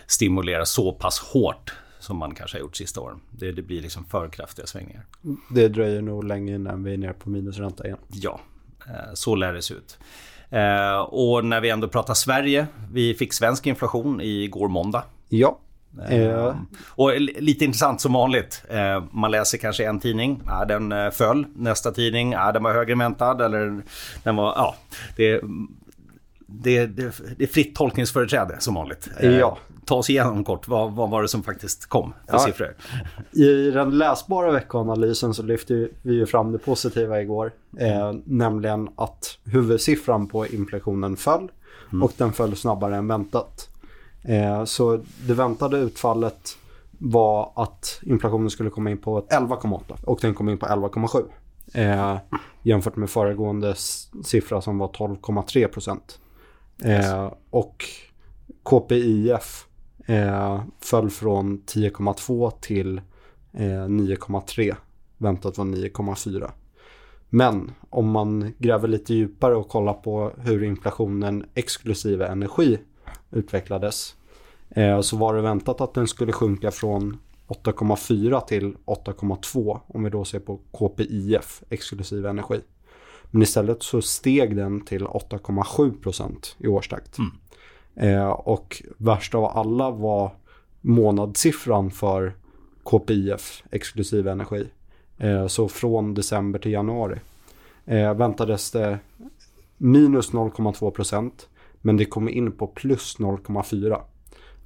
stimulerar 0.07 0.65
så 0.65 0.91
pass 0.91 1.19
hårt 1.19 1.73
som 1.99 2.17
man 2.17 2.35
kanske 2.35 2.57
har 2.57 2.61
gjort 2.61 2.75
sista 2.75 3.01
åren. 3.01 3.19
Det, 3.29 3.51
det 3.51 3.61
blir 3.61 3.81
liksom 3.81 4.05
för 4.05 4.29
kraftiga 4.29 4.65
svängningar. 4.65 5.05
Det 5.49 5.67
dröjer 5.67 6.01
nog 6.01 6.23
länge 6.23 6.55
innan 6.55 6.83
vi 6.83 6.93
är 6.93 6.97
nere 6.97 7.13
på 7.13 7.29
minusränta 7.29 7.85
igen. 7.85 7.97
Ja, 8.07 8.39
eh, 8.87 9.13
så 9.13 9.35
lär 9.35 9.53
det 9.53 9.61
se 9.61 9.73
ut. 9.73 9.99
Eh, 10.49 10.99
och 10.99 11.45
när 11.45 11.61
vi 11.61 11.69
ändå 11.69 11.87
pratar 11.87 12.13
Sverige, 12.13 12.67
vi 12.91 13.13
fick 13.13 13.33
svensk 13.33 13.67
inflation 13.67 14.21
igår 14.21 14.67
måndag. 14.67 15.03
Ja. 15.29 15.57
Uh. 16.11 16.55
Och 16.87 17.21
lite 17.21 17.65
intressant 17.65 18.01
som 18.01 18.13
vanligt. 18.13 18.63
Uh, 18.73 19.03
man 19.11 19.31
läser 19.31 19.57
kanske 19.57 19.85
en 19.85 19.99
tidning, 19.99 20.41
ja, 20.45 20.65
den 20.65 20.91
uh, 20.91 21.11
föll. 21.11 21.45
Nästa 21.55 21.91
tidning, 21.91 22.31
ja, 22.31 22.51
den 22.51 22.63
var 22.63 22.73
högrementad. 22.73 23.41
Eller 23.41 23.81
den 24.23 24.35
var, 24.35 24.53
ja, 24.55 24.75
det, 25.15 25.41
det, 26.47 26.85
det, 26.85 27.21
det 27.37 27.43
är 27.43 27.47
fritt 27.47 27.75
tolkningsföreträde 27.75 28.55
som 28.59 28.73
vanligt. 28.73 29.09
Ja. 29.21 29.57
Ta 29.85 29.95
oss 29.95 30.09
igenom 30.09 30.43
kort, 30.43 30.67
vad, 30.67 30.95
vad 30.95 31.09
var 31.09 31.21
det 31.21 31.27
som 31.27 31.43
faktiskt 31.43 31.85
kom 31.85 32.13
för 32.29 32.33
ja. 32.33 32.39
siffror? 32.39 32.75
I 33.31 33.71
den 33.71 33.97
läsbara 33.97 34.51
veckoanalysen 34.51 35.33
så 35.33 35.43
lyfte 35.43 35.89
vi 36.01 36.13
ju 36.13 36.25
fram 36.25 36.51
det 36.51 36.57
positiva 36.57 37.21
igår. 37.21 37.51
Eh, 37.77 38.13
nämligen 38.25 38.89
att 38.95 39.37
huvudsiffran 39.43 40.27
på 40.27 40.47
inflationen 40.47 41.17
föll 41.17 41.51
mm. 41.91 42.03
och 42.03 42.11
den 42.17 42.33
föll 42.33 42.55
snabbare 42.55 42.95
än 42.95 43.07
väntat. 43.07 43.69
Eh, 44.23 44.65
så 44.65 44.99
det 45.27 45.33
väntade 45.33 45.77
utfallet 45.77 46.57
var 46.97 47.51
att 47.55 47.99
inflationen 48.03 48.49
skulle 48.49 48.69
komma 48.69 48.91
in 48.91 48.97
på 48.97 49.21
11,8 49.21 50.03
och 50.03 50.19
den 50.21 50.33
kom 50.33 50.49
in 50.49 50.57
på 50.57 50.65
11,7. 50.65 51.23
Eh, 51.73 52.17
jämfört 52.63 52.95
med 52.95 53.09
föregående 53.09 53.75
siffra 54.23 54.61
som 54.61 54.77
var 54.77 54.87
12,3 54.87 55.67
procent. 55.67 56.19
Eh, 56.83 57.33
och 57.49 57.85
KPIF 58.63 59.65
eh, 60.05 60.61
föll 60.79 61.09
från 61.09 61.59
10,2 61.59 62.51
till 62.61 62.97
eh, 63.53 63.87
9,3. 63.87 64.75
Väntat 65.17 65.57
var 65.57 65.65
9,4. 65.65 66.51
Men 67.29 67.71
om 67.89 68.11
man 68.11 68.53
gräver 68.57 68.87
lite 68.87 69.13
djupare 69.13 69.55
och 69.55 69.69
kollar 69.69 69.93
på 69.93 70.31
hur 70.37 70.63
inflationen 70.63 71.45
exklusive 71.53 72.27
energi 72.27 72.79
utvecklades 73.31 74.15
eh, 74.69 75.01
så 75.01 75.17
var 75.17 75.35
det 75.35 75.41
väntat 75.41 75.81
att 75.81 75.93
den 75.93 76.07
skulle 76.07 76.31
sjunka 76.31 76.71
från 76.71 77.17
8,4 77.47 78.45
till 78.45 78.75
8,2 78.85 79.79
om 79.87 80.03
vi 80.03 80.09
då 80.09 80.25
ser 80.25 80.39
på 80.39 80.59
KPIF 80.71 81.63
exklusive 81.69 82.29
energi. 82.29 82.61
Men 83.31 83.41
istället 83.41 83.83
så 83.83 84.01
steg 84.01 84.55
den 84.55 84.81
till 84.81 85.05
8,7 85.05 86.01
procent 86.01 86.55
i 86.57 86.67
årstakt. 86.67 87.17
Mm. 87.17 87.31
Eh, 87.95 88.29
och 88.29 88.83
värst 88.97 89.35
av 89.35 89.45
alla 89.45 89.91
var 89.91 90.31
månadssiffran 90.81 91.91
för 91.91 92.33
KPIF 92.83 93.63
exklusive 93.71 94.31
energi. 94.31 94.67
Eh, 95.17 95.47
så 95.47 95.67
från 95.67 96.13
december 96.13 96.59
till 96.59 96.71
januari 96.71 97.19
eh, 97.85 98.13
väntades 98.13 98.71
det 98.71 98.99
minus 99.77 100.31
0,2 100.31 100.91
procent 100.91 101.47
men 101.81 101.97
det 101.97 102.05
kom 102.05 102.29
in 102.29 102.51
på 102.51 102.67
plus 102.67 103.17
0,4. 103.19 104.01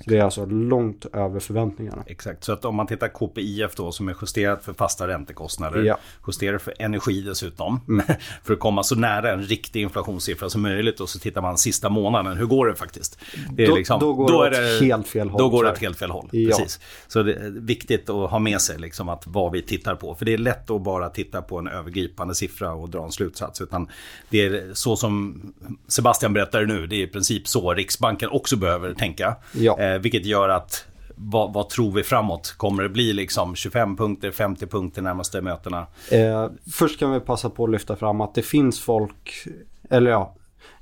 Det 0.05 0.17
är 0.17 0.23
alltså 0.23 0.45
långt 0.45 1.05
över 1.13 1.39
förväntningarna. 1.39 2.03
Exakt, 2.07 2.43
så 2.43 2.53
att 2.53 2.65
om 2.65 2.75
man 2.75 2.87
tittar 2.87 3.07
KPIF 3.07 3.75
då 3.75 3.91
som 3.91 4.09
är 4.09 4.15
justerat 4.21 4.63
för 4.63 4.73
fasta 4.73 5.07
räntekostnader, 5.07 5.83
ja. 5.83 5.97
justerat 6.27 6.61
för 6.61 6.73
energi 6.79 7.21
dessutom, 7.21 7.79
mm. 7.87 8.05
för 8.43 8.53
att 8.53 8.59
komma 8.59 8.83
så 8.83 8.95
nära 8.95 9.31
en 9.31 9.43
riktig 9.43 9.81
inflationssiffra 9.81 10.49
som 10.49 10.61
möjligt 10.61 10.99
och 10.99 11.09
så 11.09 11.19
tittar 11.19 11.41
man 11.41 11.57
sista 11.57 11.89
månaden, 11.89 12.37
hur 12.37 12.45
går 12.45 12.67
det 12.67 12.75
faktiskt? 12.75 13.19
Det 13.51 13.65
då, 13.65 13.75
liksom, 13.75 13.99
då, 13.99 14.13
går 14.13 14.31
då 14.31 14.49
det 14.49 14.75
åt 14.75 14.81
helt 14.81 15.07
fel 15.07 15.29
håll. 15.29 15.41
Då 15.41 15.49
går 15.49 15.63
det 15.63 15.71
åt 15.71 15.77
helt 15.77 15.97
fel 15.97 16.11
håll, 16.11 16.29
ja. 16.31 16.57
precis. 16.57 16.79
Så 17.07 17.23
det 17.23 17.33
är 17.33 17.49
viktigt 17.49 18.09
att 18.09 18.29
ha 18.29 18.39
med 18.39 18.61
sig 18.61 18.79
liksom 18.79 19.09
att 19.09 19.23
vad 19.27 19.51
vi 19.51 19.61
tittar 19.61 19.95
på, 19.95 20.15
för 20.15 20.25
det 20.25 20.33
är 20.33 20.37
lätt 20.37 20.69
att 20.69 20.81
bara 20.81 21.09
titta 21.09 21.41
på 21.41 21.57
en 21.57 21.67
övergripande 21.67 22.35
siffra 22.35 22.73
och 22.73 22.89
dra 22.89 23.05
en 23.05 23.11
slutsats, 23.11 23.61
utan 23.61 23.87
det 24.29 24.45
är 24.45 24.73
så 24.73 24.95
som 24.95 25.41
Sebastian 25.87 26.33
berättar 26.33 26.65
nu, 26.65 26.87
det 26.87 26.95
är 26.95 27.03
i 27.03 27.07
princip 27.07 27.47
så 27.47 27.73
Riksbanken 27.73 28.29
också 28.29 28.55
behöver 28.55 28.93
tänka. 28.93 29.35
Ja. 29.51 29.77
Eh, 29.95 29.99
vilket 30.01 30.25
gör 30.25 30.49
att 30.49 30.85
vad, 31.15 31.53
vad, 31.53 31.69
tror 31.69 31.91
vi 31.91 32.03
framåt? 32.03 32.53
Kommer 32.57 32.83
det 32.83 32.89
bli 32.89 33.13
liksom 33.13 33.55
25 33.55 33.97
punkter, 33.97 34.31
50 34.31 34.67
punkter 34.67 35.01
närmaste 35.01 35.41
mötena? 35.41 35.87
Eh, 36.11 36.49
först 36.71 36.99
kan 36.99 37.11
vi 37.11 37.19
passa 37.19 37.49
på 37.49 37.63
att 37.63 37.71
lyfta 37.71 37.95
fram 37.95 38.21
att 38.21 38.35
det 38.35 38.41
finns 38.41 38.79
folk, 38.79 39.47
eller 39.89 40.11
ja, 40.11 40.35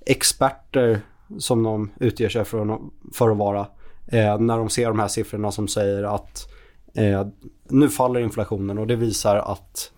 experter 0.05 1.01
som 1.39 1.63
de 1.63 1.91
utger 1.99 2.29
sig 2.29 2.45
för, 2.45 3.31
att 3.31 3.37
vara. 3.37 3.67
Eh, 4.07 4.39
när 4.39 4.57
de 4.57 4.69
ser 4.69 4.87
de 4.87 4.99
här 4.99 5.07
siffrorna 5.07 5.51
som 5.51 5.67
säger 5.67 6.03
att 6.03 6.49
Eh, 6.93 7.27
nu 7.69 7.89
faller 7.89 8.19
inflationen 8.19 8.77
och 8.77 8.87
det 8.87 8.95
visar 8.95 9.35
att 9.35 9.91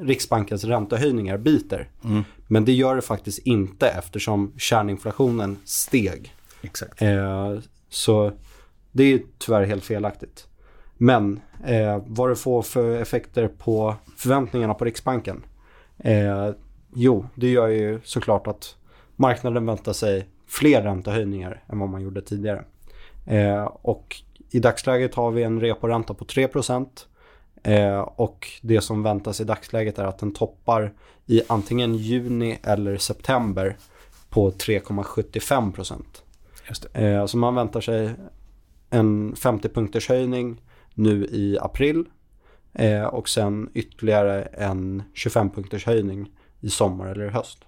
Riksbankens 0.00 0.64
räntehöjningar 0.64 1.38
biter. 1.38 1.88
Mm. 2.04 2.24
Men 2.46 2.64
det 2.64 2.72
gör 2.72 2.96
det 2.96 3.02
faktiskt 3.02 3.38
inte 3.38 3.88
eftersom 3.88 4.52
kärninflationen 4.56 5.56
steg. 5.64 6.34
Exakt. 6.62 7.02
Eh, 7.02 7.58
så 7.88 8.32
det 8.94 9.04
är 9.04 9.22
tyvärr 9.38 9.64
helt 9.64 9.84
felaktigt. 9.84 10.46
Men 10.96 11.40
eh, 11.64 12.02
vad 12.06 12.28
det 12.28 12.36
får 12.36 12.62
för 12.62 13.00
effekter 13.00 13.48
på 13.48 13.94
förväntningarna 14.16 14.74
på 14.74 14.84
Riksbanken? 14.84 15.44
Eh, 15.98 16.50
jo, 16.94 17.26
det 17.34 17.50
gör 17.50 17.68
ju 17.68 18.00
såklart 18.04 18.46
att 18.46 18.76
marknaden 19.16 19.66
väntar 19.66 19.92
sig 19.92 20.28
fler 20.46 20.82
räntehöjningar 20.82 21.62
än 21.68 21.78
vad 21.78 21.88
man 21.88 22.02
gjorde 22.02 22.22
tidigare. 22.22 22.64
Eh, 23.26 23.64
och 23.64 24.16
i 24.50 24.58
dagsläget 24.58 25.14
har 25.14 25.30
vi 25.30 25.42
en 25.42 25.60
reporänta 25.60 26.14
på 26.14 26.24
3 26.24 26.48
eh, 27.62 28.00
och 28.00 28.48
det 28.62 28.80
som 28.80 29.02
väntas 29.02 29.40
i 29.40 29.44
dagsläget 29.44 29.98
är 29.98 30.04
att 30.04 30.18
den 30.18 30.32
toppar 30.32 30.92
i 31.26 31.42
antingen 31.46 31.94
juni 31.94 32.58
eller 32.62 32.96
september 32.96 33.76
på 34.30 34.50
3,75 34.50 35.94
Eh, 36.92 37.26
så 37.26 37.36
man 37.36 37.54
väntar 37.54 37.80
sig 37.80 38.10
en 38.94 39.36
50 39.36 39.68
punkters 39.68 40.08
höjning 40.08 40.60
nu 40.94 41.24
i 41.24 41.58
april 41.60 42.04
eh, 42.72 43.04
och 43.04 43.28
sen 43.28 43.70
ytterligare 43.74 44.42
en 44.42 45.02
25 45.14 45.50
punkters 45.50 45.86
höjning 45.86 46.30
i 46.60 46.70
sommar 46.70 47.06
eller 47.06 47.24
i 47.24 47.30
höst. 47.30 47.58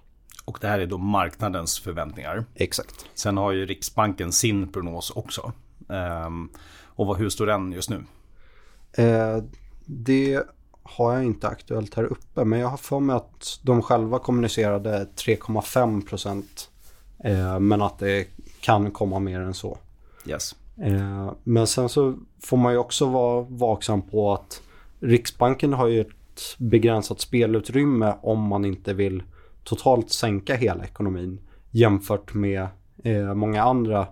Och 0.45 0.57
det 0.61 0.67
här 0.67 0.79
är 0.79 0.85
då 0.85 0.97
marknadens 0.97 1.79
förväntningar. 1.79 2.45
Exakt. 2.55 3.05
Sen 3.13 3.37
har 3.37 3.51
ju 3.51 3.65
Riksbanken 3.65 4.31
sin 4.31 4.71
prognos 4.71 5.11
också. 5.11 5.51
Um, 5.87 6.49
och 6.85 7.07
vad, 7.07 7.17
hur 7.17 7.29
står 7.29 7.45
den 7.45 7.71
just 7.71 7.89
nu? 7.89 8.03
Eh, 8.91 9.37
det 9.85 10.43
har 10.83 11.13
jag 11.13 11.23
inte 11.23 11.47
aktuellt 11.47 11.95
här 11.95 12.03
uppe. 12.03 12.45
Men 12.45 12.59
jag 12.59 12.67
har 12.67 12.77
för 12.77 12.99
mig 12.99 13.15
att 13.15 13.59
de 13.61 13.81
själva 13.81 14.19
kommunicerade 14.19 15.07
3,5 15.15 16.07
procent. 16.07 16.69
Eh, 17.23 17.59
men 17.59 17.81
att 17.81 17.99
det 17.99 18.27
kan 18.61 18.91
komma 18.91 19.19
mer 19.19 19.39
än 19.39 19.53
så. 19.53 19.77
Yes. 20.25 20.55
Eh, 20.81 21.31
men 21.43 21.67
sen 21.67 21.89
så 21.89 22.17
får 22.43 22.57
man 22.57 22.73
ju 22.73 22.77
också 22.77 23.05
vara 23.05 23.41
vaksam 23.49 24.01
på 24.01 24.33
att 24.33 24.61
Riksbanken 24.99 25.73
har 25.73 25.87
ju 25.87 26.01
ett 26.01 26.55
begränsat 26.57 27.19
spelutrymme 27.19 28.15
om 28.21 28.41
man 28.41 28.65
inte 28.65 28.93
vill 28.93 29.23
totalt 29.63 30.11
sänka 30.11 30.55
hela 30.55 30.83
ekonomin 30.83 31.39
jämfört 31.71 32.33
med 32.33 32.67
eh, 33.03 33.33
många 33.33 33.63
andra 33.63 34.07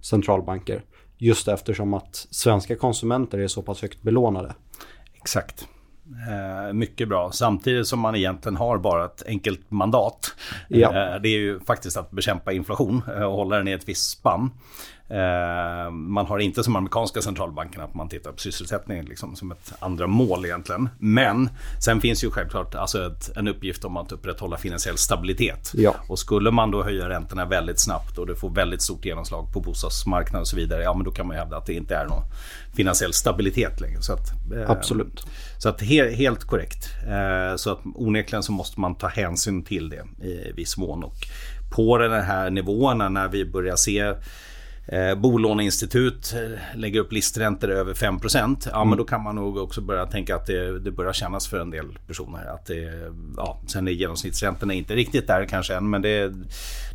centralbanker. 0.00 0.82
Just 1.18 1.48
eftersom 1.48 1.94
att 1.94 2.26
svenska 2.30 2.76
konsumenter 2.76 3.38
är 3.38 3.48
så 3.48 3.62
pass 3.62 3.82
högt 3.82 4.02
belånade. 4.02 4.54
Exakt. 5.14 5.68
Eh, 6.28 6.72
mycket 6.72 7.08
bra. 7.08 7.30
Samtidigt 7.32 7.86
som 7.86 8.00
man 8.00 8.16
egentligen 8.16 8.56
har 8.56 8.78
bara 8.78 9.04
ett 9.04 9.22
enkelt 9.26 9.70
mandat. 9.70 10.34
Ja. 10.68 10.88
Eh, 10.88 11.20
det 11.22 11.28
är 11.28 11.38
ju 11.38 11.60
faktiskt 11.60 11.96
att 11.96 12.10
bekämpa 12.10 12.52
inflation 12.52 13.02
och 13.02 13.32
hålla 13.32 13.56
den 13.56 13.68
i 13.68 13.72
ett 13.72 13.88
visst 13.88 14.10
spann. 14.10 14.50
Eh, 15.14 15.90
man 15.90 16.26
har 16.26 16.38
inte 16.38 16.64
som 16.64 16.76
amerikanska 16.76 17.22
centralbanken 17.22 17.82
att 17.82 17.94
man 17.94 18.08
tittar 18.08 18.32
på 18.32 18.38
sysselsättningen 18.38 19.04
liksom 19.04 19.36
som 19.36 19.52
ett 19.52 19.72
andra 19.78 20.06
mål 20.06 20.44
egentligen. 20.44 20.88
Men 20.98 21.48
sen 21.84 22.00
finns 22.00 22.24
ju 22.24 22.30
självklart 22.30 22.74
alltså 22.74 23.06
ett, 23.06 23.36
en 23.36 23.48
uppgift 23.48 23.84
om 23.84 23.96
att 23.96 24.12
upprätthålla 24.12 24.56
finansiell 24.56 24.98
stabilitet. 24.98 25.72
Ja. 25.74 25.94
Och 26.08 26.18
skulle 26.18 26.50
man 26.50 26.70
då 26.70 26.82
höja 26.82 27.08
räntorna 27.08 27.44
väldigt 27.44 27.80
snabbt 27.80 28.18
och 28.18 28.26
det 28.26 28.36
får 28.36 28.50
väldigt 28.50 28.82
stort 28.82 29.04
genomslag 29.04 29.52
på 29.52 29.60
bostadsmarknaden 29.60 30.40
och 30.40 30.48
så 30.48 30.56
vidare. 30.56 30.82
Ja 30.82 30.94
men 30.94 31.04
då 31.04 31.10
kan 31.10 31.26
man 31.26 31.36
ju 31.36 31.40
hävda 31.40 31.56
att 31.56 31.66
det 31.66 31.74
inte 31.74 31.96
är 31.96 32.04
någon 32.04 32.22
finansiell 32.76 33.12
stabilitet 33.12 33.80
längre. 33.80 34.02
Så 34.02 34.12
att, 34.12 34.52
eh, 34.54 34.70
Absolut. 34.70 35.26
Så 35.58 35.68
att 35.68 35.82
he, 35.82 36.14
helt 36.14 36.44
korrekt. 36.44 36.88
Eh, 37.08 37.56
så 37.56 37.70
att 37.70 37.80
onekligen 37.94 38.42
så 38.42 38.52
måste 38.52 38.80
man 38.80 38.94
ta 38.94 39.06
hänsyn 39.06 39.62
till 39.62 39.88
det 39.88 40.26
i 40.26 40.52
viss 40.52 40.76
mån. 40.76 41.04
Och 41.04 41.16
på 41.74 41.98
den 41.98 42.22
här 42.22 42.50
nivåerna 42.50 43.08
när 43.08 43.28
vi 43.28 43.44
börjar 43.44 43.76
se 43.76 44.14
eh, 44.86 45.14
bolåneinstitut 45.14 46.34
eh, 46.34 46.78
lägger 46.78 47.00
upp 47.00 47.12
listräntor 47.12 47.70
över 47.70 47.94
5 47.94 48.18
ja 48.24 48.76
mm. 48.76 48.88
men 48.88 48.98
då 48.98 49.04
kan 49.04 49.22
man 49.22 49.34
nog 49.34 49.56
också 49.56 49.80
börja 49.80 50.06
tänka 50.06 50.36
att 50.36 50.46
det, 50.46 50.78
det 50.78 50.90
börjar 50.90 51.12
kännas 51.12 51.46
för 51.46 51.60
en 51.60 51.70
del 51.70 51.98
personer. 52.06 52.46
Att 52.46 52.66
det, 52.66 53.12
ja, 53.36 53.60
sen 53.66 53.88
är 53.88 53.92
genomsnittsräntorna 53.92 54.72
inte 54.72 54.94
riktigt 54.94 55.26
där 55.26 55.44
kanske 55.44 55.74
än 55.74 55.90
men 55.90 56.02
det, 56.02 56.32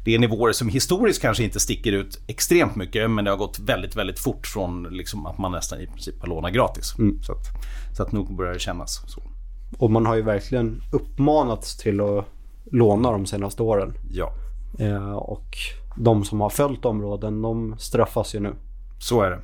det 0.06 0.16
är 0.16 0.20
nivåer 0.20 0.52
som 0.52 0.70
historiskt 0.70 1.22
kanske 1.22 1.44
inte 1.44 1.60
sticker 1.60 1.92
ut 1.92 2.20
extremt 2.28 2.76
mycket 2.76 3.12
men 3.12 3.26
det 3.26 3.32
har 3.32 3.38
gått 3.38 3.60
väldigt, 3.60 3.96
väldigt 3.96 4.20
fort 4.20 4.48
från 4.48 4.84
liksom 4.84 5.26
att 5.26 5.38
man 5.38 5.52
nästan 5.52 5.82
i 5.82 5.88
princip 5.88 6.22
har 6.22 6.28
lånat 6.28 6.54
gratis. 6.54 6.96
Mm. 7.00 7.24
Så, 7.24 7.32
att, 7.32 7.46
så 7.98 8.04
att 8.04 8.12
nog 8.12 8.36
börjar 8.36 8.54
det 8.54 8.60
kännas 8.60 9.02
så. 9.08 9.22
Och 9.78 9.92
man 9.92 10.06
har 10.06 10.16
ju 10.16 10.22
verkligen 10.22 10.82
uppmanats 10.92 11.78
till 11.78 12.02
att 12.02 12.26
låna 12.72 13.12
de 13.12 13.26
senaste 13.26 13.64
åren. 13.64 13.94
Ja. 14.12 14.34
Eh, 14.80 15.12
och 15.14 15.58
de 15.98 16.26
som 16.26 16.42
har 16.42 16.50
följt 16.50 16.86
områden, 16.86 17.42
de 17.42 17.76
straffas 17.78 18.36
ju 18.36 18.40
nu. 18.40 18.54
Så 19.00 19.22
är 19.22 19.30
det. 19.30 19.40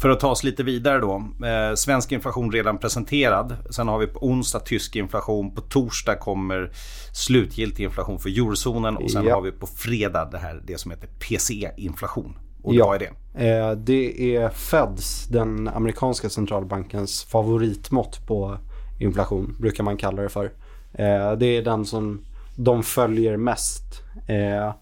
För 0.00 0.08
att 0.08 0.20
ta 0.20 0.30
oss 0.30 0.44
lite 0.44 0.62
vidare 0.62 0.98
då. 0.98 1.14
Eh, 1.46 1.74
svensk 1.74 2.12
inflation 2.12 2.52
redan 2.52 2.78
presenterad. 2.78 3.56
Sen 3.70 3.88
har 3.88 3.98
vi 3.98 4.06
på 4.06 4.26
onsdag 4.26 4.60
tysk 4.60 4.96
inflation. 4.96 5.54
På 5.54 5.60
torsdag 5.60 6.16
kommer 6.16 6.70
slutgiltig 7.12 7.84
inflation 7.84 8.18
för 8.18 8.28
eurozonen. 8.28 8.96
Och 8.96 9.10
sen 9.10 9.24
ja. 9.24 9.34
har 9.34 9.42
vi 9.42 9.52
på 9.52 9.66
fredag 9.66 10.28
det 10.32 10.38
här 10.38 10.62
det 10.66 10.80
som 10.80 10.90
heter 10.90 11.08
PCE-inflation. 11.08 12.38
Och 12.62 12.74
ja. 12.74 12.86
vad 12.86 12.94
är 12.94 12.98
det? 12.98 13.48
Eh, 13.48 13.72
det 13.72 14.36
är 14.36 14.48
Feds, 14.48 15.26
den 15.26 15.68
amerikanska 15.68 16.28
centralbankens 16.28 17.24
favoritmått 17.24 18.26
på 18.26 18.58
inflation, 19.00 19.56
brukar 19.58 19.84
man 19.84 19.96
kalla 19.96 20.22
det 20.22 20.28
för. 20.28 20.44
Eh, 20.92 21.32
det 21.32 21.46
är 21.46 21.62
den 21.62 21.84
som 21.84 22.20
de 22.64 22.82
följer 22.82 23.36
mest. 23.36 24.02
Eh, 24.26 24.74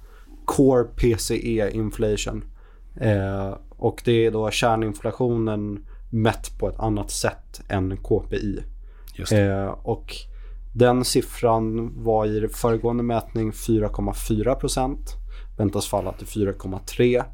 Core 0.44 0.85
PCE 0.85 1.70
inflation. 1.70 2.44
Eh, 3.00 3.54
och 3.70 4.02
det 4.04 4.26
är 4.26 4.30
då 4.30 4.50
kärninflationen 4.50 5.87
mätt 6.11 6.58
på 6.58 6.68
ett 6.68 6.78
annat 6.78 7.11
sätt 7.11 7.61
än 7.68 7.97
KPI. 7.97 8.62
Eh, 9.32 9.66
och 9.66 10.14
den 10.75 11.04
siffran 11.04 11.92
var 12.04 12.26
i 12.26 12.49
föregående 12.49 13.02
mätning 13.02 13.52
4,4 13.52 14.54
procent. 14.54 15.00
Väntas 15.58 15.87
falla 15.87 16.12
till 16.12 16.26
4,3. 16.26 17.25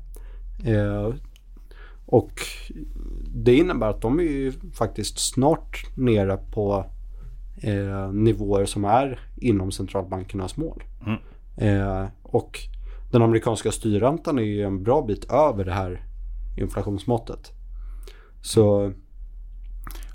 Eh, 0.65 1.15
och 2.07 2.41
det 3.35 3.55
innebär 3.55 3.87
att 3.87 4.03
de 4.03 4.19
är 4.19 4.23
ju 4.23 4.53
faktiskt 4.75 5.19
snart 5.19 5.85
nere 5.97 6.37
på 6.37 6.87
eh, 7.63 8.13
nivåer 8.13 8.65
som 8.65 8.85
är 8.85 9.21
inom 9.37 9.73
centralbankernas 9.73 10.57
mål. 10.57 10.83
Mm. 11.07 11.19
Eh, 11.57 12.09
och 12.23 12.59
den 13.13 13.23
amerikanska 13.23 13.73
styrräntan 13.73 14.39
är 14.39 14.43
ju 14.43 14.63
en 14.63 14.83
bra 14.83 15.03
bit 15.03 15.33
över 15.33 15.65
det 15.65 15.73
här 15.73 16.05
inflationsmåttet. 16.57 17.53
Så 18.43 18.93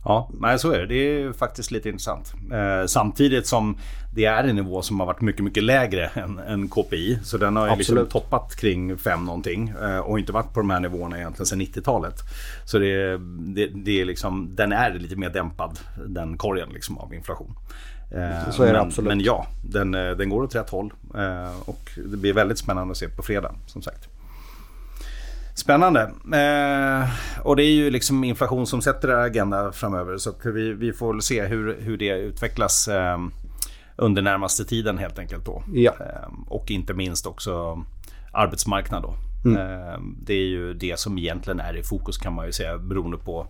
Ja, 0.06 0.30
nej, 0.40 0.60
så 0.60 0.72
är 0.72 0.80
det. 0.80 0.86
Det 0.86 0.96
är 0.96 1.34
faktiskt 1.34 1.72
lite 1.72 1.90
intressant. 1.90 2.34
Eh, 2.52 2.86
samtidigt 2.88 3.48
som 3.48 3.78
det 4.16 4.26
är 4.26 4.44
en 4.44 4.56
nivå 4.56 4.82
som 4.82 5.00
har 5.00 5.08
varit 5.08 5.22
mycket, 5.22 5.44
mycket 5.44 5.64
lägre 5.64 6.06
än, 6.14 6.40
än 6.40 6.70
KPI. 6.70 7.20
Så 7.24 7.38
den 7.38 7.56
har 7.56 7.70
ju 7.70 7.76
liksom 7.76 8.08
toppat 8.08 8.56
kring 8.56 8.98
5 8.98 9.26
någonting 9.26 9.74
eh, 9.82 10.00
och 10.00 10.20
inte 10.20 10.32
varit 10.32 10.54
på 10.54 10.60
de 10.60 10.70
här 10.70 10.80
nivåerna 10.80 11.18
egentligen 11.18 11.46
sedan 11.46 11.62
90-talet. 11.62 12.16
Så 12.66 12.80
det, 12.80 13.18
det, 13.56 13.68
det 13.68 14.02
är 14.02 14.06
liksom, 14.06 14.56
den 14.56 14.72
är 14.72 14.94
lite 14.94 15.16
mer 15.16 15.30
dämpad, 15.30 15.80
den 16.08 16.38
korgen 16.38 16.70
liksom 16.70 16.98
av 16.98 17.14
inflation. 17.14 17.56
Eh, 18.12 18.52
så 18.52 18.64
är 18.64 18.68
det 18.68 18.74
men, 18.74 18.82
absolut. 18.82 19.08
Men 19.08 19.22
ja, 19.22 19.48
den, 19.64 19.96
eh, 19.96 20.12
den 20.12 20.30
går 20.30 20.44
åt 20.44 20.56
rätt 20.56 20.70
håll. 20.70 20.94
Eh, 21.16 21.70
och 21.70 21.90
det 21.96 22.18
blir 22.18 22.34
väldigt 22.34 22.58
spännande 22.58 22.92
att 22.92 22.98
se 22.98 23.10
på 23.10 23.24
fredag 23.24 23.56
som 23.68 23.82
sagt. 23.82 24.19
Spännande. 25.60 26.02
Eh, 26.34 27.10
och 27.44 27.56
det 27.56 27.64
är 27.64 27.72
ju 27.72 27.90
liksom 27.90 28.24
inflation 28.24 28.68
som 28.68 28.82
sätter 28.82 29.10
agenda 29.10 29.72
framöver. 29.72 30.18
Så 30.18 30.34
vi, 30.44 30.74
vi 30.74 30.94
får 30.94 31.20
se 31.20 31.46
hur, 31.46 31.82
hur 31.82 31.98
det 31.98 32.10
utvecklas 32.10 32.88
eh, 32.88 33.18
under 33.96 34.22
närmaste 34.22 34.66
tiden 34.66 34.98
helt 34.98 35.20
enkelt. 35.20 35.46
Då. 35.46 35.64
Ja. 35.74 35.92
Eh, 36.00 36.30
och 36.48 36.72
inte 36.72 36.94
minst 36.94 37.26
också 37.26 37.84
arbetsmarknad. 38.34 39.04
Då. 39.04 39.16
Mm. 39.46 39.58
Eh, 39.58 40.00
det 40.24 40.34
är 40.34 40.48
ju 40.48 40.74
det 40.74 41.00
som 41.00 41.18
egentligen 41.18 41.60
är 41.60 41.78
i 41.78 41.84
fokus 41.84 42.18
kan 42.18 42.34
man 42.34 42.46
ju 42.46 42.52
säga 42.52 42.78
beroende 42.78 43.18
på 43.18 43.48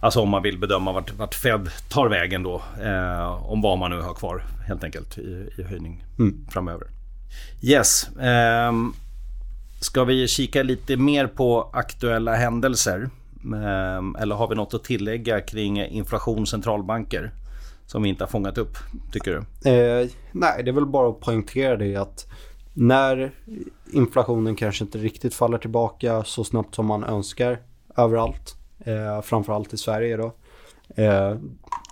Alltså 0.00 0.20
om 0.20 0.28
man 0.28 0.42
vill 0.42 0.58
bedöma 0.58 0.92
vart, 0.92 1.14
vart 1.14 1.34
Fed 1.34 1.70
tar 1.88 2.08
vägen 2.08 2.42
då. 2.42 2.62
Eh, 2.82 3.50
om 3.50 3.62
vad 3.62 3.78
man 3.78 3.90
nu 3.90 4.00
har 4.00 4.14
kvar 4.14 4.44
helt 4.66 4.84
enkelt 4.84 5.18
i, 5.18 5.50
i 5.58 5.62
höjning 5.62 6.04
mm. 6.18 6.46
framöver. 6.50 6.86
Yes. 7.62 8.10
Um, 8.68 8.94
Ska 9.80 10.04
vi 10.04 10.28
kika 10.28 10.62
lite 10.62 10.96
mer 10.96 11.26
på 11.26 11.70
aktuella 11.72 12.34
händelser? 12.34 13.10
Ehm, 13.44 14.16
eller 14.16 14.34
har 14.34 14.48
vi 14.48 14.54
något 14.54 14.74
att 14.74 14.84
tillägga 14.84 15.40
kring 15.40 15.82
inflation 15.82 16.46
centralbanker? 16.46 17.30
Som 17.86 18.02
vi 18.02 18.08
inte 18.08 18.24
har 18.24 18.28
fångat 18.28 18.58
upp, 18.58 18.76
tycker 19.12 19.30
du? 19.30 19.70
Eh, 19.70 20.08
nej, 20.32 20.62
det 20.62 20.70
är 20.70 20.72
väl 20.72 20.86
bara 20.86 21.08
att 21.08 21.20
poängtera 21.20 21.76
det 21.76 21.96
att 21.96 22.26
när 22.74 23.32
inflationen 23.92 24.56
kanske 24.56 24.84
inte 24.84 24.98
riktigt 24.98 25.34
faller 25.34 25.58
tillbaka 25.58 26.24
så 26.24 26.44
snabbt 26.44 26.74
som 26.74 26.86
man 26.86 27.04
önskar 27.04 27.58
överallt, 27.96 28.54
eh, 28.78 29.22
framförallt 29.22 29.72
i 29.72 29.76
Sverige 29.76 30.16
då, 30.16 30.32
eh, 31.02 31.36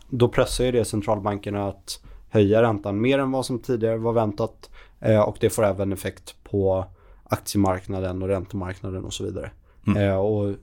då 0.09 0.29
pressar 0.29 0.64
ju 0.64 0.73
det 0.73 0.85
centralbankerna 0.85 1.69
att 1.69 2.00
höja 2.31 2.62
räntan 2.62 3.00
mer 3.00 3.19
än 3.19 3.31
vad 3.31 3.47
som 3.47 3.59
tidigare 3.59 3.97
var 3.97 4.12
väntat 4.12 4.71
eh, 5.00 5.21
och 5.21 5.37
det 5.41 5.50
får 5.50 5.64
även 5.64 5.93
effekt 5.93 6.35
på 6.50 6.87
aktiemarknaden 7.25 8.23
och 8.23 8.28
räntemarknaden 8.28 9.04
och 9.04 9.12
så 9.12 9.25
vidare. 9.25 9.50
Mm. 9.87 10.02
Eh, 10.02 10.16
och 10.16 10.54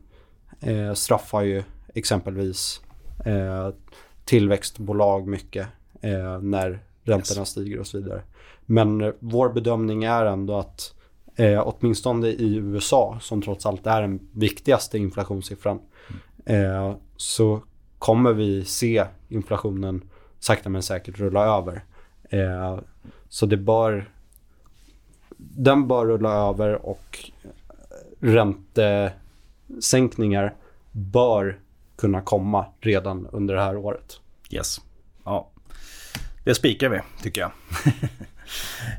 eh, 0.59 0.93
straffar 0.93 1.41
ju 1.41 1.63
exempelvis 1.93 2.81
eh, 3.25 3.69
tillväxtbolag 4.25 5.27
mycket 5.27 5.67
när 6.41 6.83
räntorna 7.03 7.41
yes. 7.41 7.49
stiger 7.49 7.79
och 7.79 7.87
så 7.87 7.97
vidare. 7.97 8.21
Men 8.65 9.13
vår 9.19 9.49
bedömning 9.49 10.03
är 10.03 10.25
ändå 10.25 10.57
att 10.57 10.93
eh, 11.35 11.63
åtminstone 11.65 12.27
i 12.27 12.55
USA, 12.55 13.17
som 13.21 13.41
trots 13.41 13.65
allt 13.65 13.87
är 13.87 14.01
den 14.01 14.19
viktigaste 14.31 14.97
inflationssiffran, 14.97 15.79
eh, 16.45 16.95
så 17.17 17.61
kommer 17.99 18.33
vi 18.33 18.65
se 18.65 19.05
inflationen 19.29 20.01
sakta 20.39 20.69
men 20.69 20.83
säkert 20.83 21.19
rulla 21.19 21.57
över. 21.57 21.83
Eh, 22.29 22.79
så 23.29 23.45
det 23.45 23.57
bör, 23.57 24.09
den 25.57 25.87
bör 25.87 26.05
rulla 26.05 26.49
över 26.49 26.85
och 26.85 27.29
eh, 27.43 27.49
räntesänkningar 28.19 30.53
bör 30.91 31.59
kunna 31.95 32.21
komma 32.21 32.65
redan 32.79 33.27
under 33.31 33.55
det 33.55 33.61
här 33.61 33.77
året. 33.77 34.19
Yes. 34.49 34.81
Ja. 35.23 35.49
Det 36.43 36.55
spikar 36.55 36.89
vi, 36.89 36.99
tycker 37.23 37.41
jag. 37.41 37.51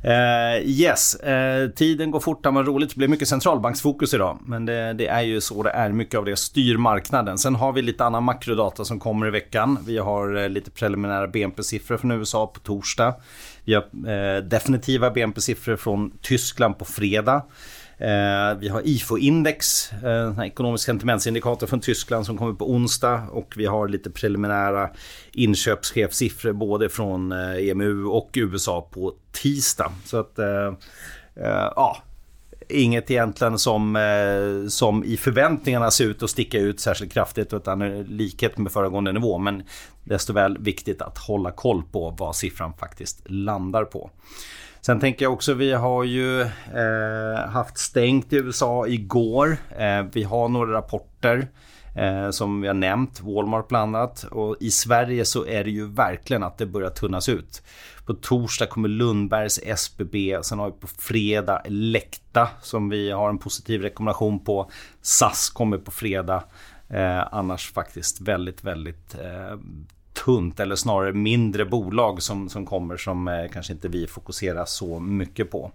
Uh, 0.04 0.64
yes, 0.64 1.16
uh, 1.26 1.70
tiden 1.70 2.10
går 2.10 2.20
fort, 2.20 2.42
det 2.42 2.50
var 2.50 2.64
roligt. 2.64 2.90
Det 2.90 2.96
blir 2.96 3.08
mycket 3.08 3.28
centralbanksfokus 3.28 4.14
idag. 4.14 4.38
Men 4.46 4.66
det, 4.66 4.92
det, 4.92 5.06
är 5.06 5.20
ju 5.20 5.40
så 5.40 5.62
det 5.62 5.70
är. 5.70 5.92
Mycket 5.92 6.18
av 6.18 6.24
det 6.24 6.36
styr 6.36 6.76
marknaden. 6.76 7.38
Sen 7.38 7.54
har 7.54 7.72
vi 7.72 7.82
lite 7.82 8.04
annan 8.04 8.24
makrodata 8.24 8.84
som 8.84 9.00
kommer 9.00 9.26
i 9.26 9.30
veckan. 9.30 9.78
Vi 9.86 9.98
har 9.98 10.36
uh, 10.36 10.48
lite 10.48 10.70
preliminära 10.70 11.26
BNP-siffror 11.26 11.96
från 11.96 12.10
USA 12.10 12.46
på 12.46 12.60
torsdag. 12.60 13.14
Vi 13.64 13.74
har 13.74 14.40
definitiva 14.40 15.10
BNP-siffror 15.10 15.76
från 15.76 16.12
Tyskland 16.20 16.78
på 16.78 16.84
fredag. 16.84 17.42
Eh, 18.02 18.58
vi 18.58 18.68
har 18.68 18.82
IFO-index, 18.84 19.92
eh, 20.04 20.46
ekonomisk 20.46 20.84
sentimentsindikator 20.84 21.66
från 21.66 21.80
Tyskland 21.80 22.26
som 22.26 22.38
kommer 22.38 22.52
på 22.52 22.70
onsdag 22.70 23.22
och 23.30 23.54
vi 23.56 23.66
har 23.66 23.88
lite 23.88 24.10
preliminära 24.10 24.90
inköpschefssiffror 25.32 26.52
både 26.52 26.88
från 26.88 27.32
eh, 27.32 27.68
EMU 27.68 28.04
och 28.04 28.30
USA 28.34 28.88
på 28.92 29.14
tisdag. 29.32 29.92
Så 30.04 30.16
att, 30.16 30.38
ja, 31.76 32.02
inget 32.68 33.10
egentligen 33.10 33.58
som, 33.58 33.98
som 34.68 35.04
i 35.04 35.16
förväntningarna 35.16 35.90
ser 35.90 36.04
ut 36.04 36.22
att 36.22 36.30
sticka 36.30 36.58
ut 36.58 36.80
särskilt 36.80 37.12
kraftigt 37.12 37.52
utan 37.52 38.02
likhet 38.02 38.58
med 38.58 38.72
föregående 38.72 39.12
nivå. 39.12 39.38
Men 39.38 39.62
desto 40.04 40.32
väl 40.32 40.58
viktigt 40.58 41.02
att 41.02 41.18
hålla 41.18 41.50
koll 41.50 41.82
på 41.92 42.10
vad 42.18 42.36
siffran 42.36 42.72
faktiskt 42.78 43.30
landar 43.30 43.84
på. 43.84 44.10
Sen 44.86 45.00
tänker 45.00 45.24
jag 45.24 45.32
också, 45.32 45.54
vi 45.54 45.72
har 45.72 46.04
ju 46.04 46.40
eh, 46.40 47.48
haft 47.48 47.78
stängt 47.78 48.32
i 48.32 48.36
USA 48.36 48.86
igår. 48.86 49.56
Eh, 49.78 50.02
vi 50.12 50.22
har 50.22 50.48
några 50.48 50.72
rapporter 50.72 51.48
eh, 51.96 52.30
som 52.30 52.60
vi 52.60 52.66
har 52.66 52.74
nämnt, 52.74 53.20
Walmart 53.20 53.68
bland 53.68 53.96
annat. 53.96 54.22
Och 54.22 54.56
i 54.60 54.70
Sverige 54.70 55.24
så 55.24 55.46
är 55.46 55.64
det 55.64 55.70
ju 55.70 55.86
verkligen 55.86 56.42
att 56.42 56.58
det 56.58 56.66
börjar 56.66 56.90
tunnas 56.90 57.28
ut. 57.28 57.62
På 58.06 58.14
torsdag 58.14 58.66
kommer 58.66 58.88
Lundbergs 58.88 59.60
SBB, 59.62 60.38
sen 60.42 60.58
har 60.58 60.66
vi 60.66 60.72
på 60.72 60.86
fredag 60.86 61.58
Elekta 61.64 62.48
som 62.62 62.88
vi 62.88 63.10
har 63.10 63.28
en 63.28 63.38
positiv 63.38 63.82
rekommendation 63.82 64.44
på. 64.44 64.70
SAS 65.02 65.50
kommer 65.50 65.78
på 65.78 65.90
fredag. 65.90 66.44
Eh, 66.88 67.34
annars 67.34 67.72
faktiskt 67.72 68.20
väldigt, 68.20 68.64
väldigt 68.64 69.14
eh, 69.14 69.58
tunt 70.24 70.60
eller 70.60 70.76
snarare 70.76 71.12
mindre 71.12 71.64
bolag 71.64 72.22
som, 72.22 72.48
som 72.48 72.66
kommer 72.66 72.96
som 72.96 73.28
eh, 73.28 73.48
kanske 73.52 73.72
inte 73.72 73.88
vi 73.88 74.06
fokuserar 74.06 74.64
så 74.64 75.00
mycket 75.00 75.50
på. 75.50 75.72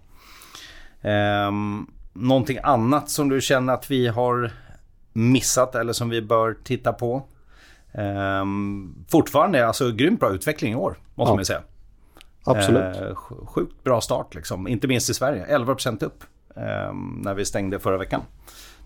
Eh, 1.00 1.50
någonting 2.12 2.58
annat 2.62 3.10
som 3.10 3.28
du 3.28 3.40
känner 3.40 3.72
att 3.72 3.90
vi 3.90 4.08
har 4.08 4.50
missat 5.12 5.74
eller 5.74 5.92
som 5.92 6.08
vi 6.08 6.22
bör 6.22 6.56
titta 6.64 6.92
på? 6.92 7.22
Eh, 7.92 8.44
fortfarande 9.08 9.66
alltså 9.66 9.90
grymt 9.90 10.20
bra 10.20 10.30
utveckling 10.30 10.72
i 10.72 10.76
år 10.76 10.96
måste 11.14 11.30
ja. 11.30 11.36
man 11.36 11.44
säga. 11.44 11.62
Absolut. 12.44 12.96
Eh, 12.96 13.14
sjukt 13.46 13.84
bra 13.84 14.00
start 14.00 14.34
liksom. 14.34 14.68
Inte 14.68 14.88
minst 14.88 15.10
i 15.10 15.14
Sverige. 15.14 15.46
11% 15.58 16.04
upp 16.04 16.24
eh, 16.56 16.92
när 17.22 17.34
vi 17.34 17.44
stängde 17.44 17.78
förra 17.78 17.98
veckan. 17.98 18.20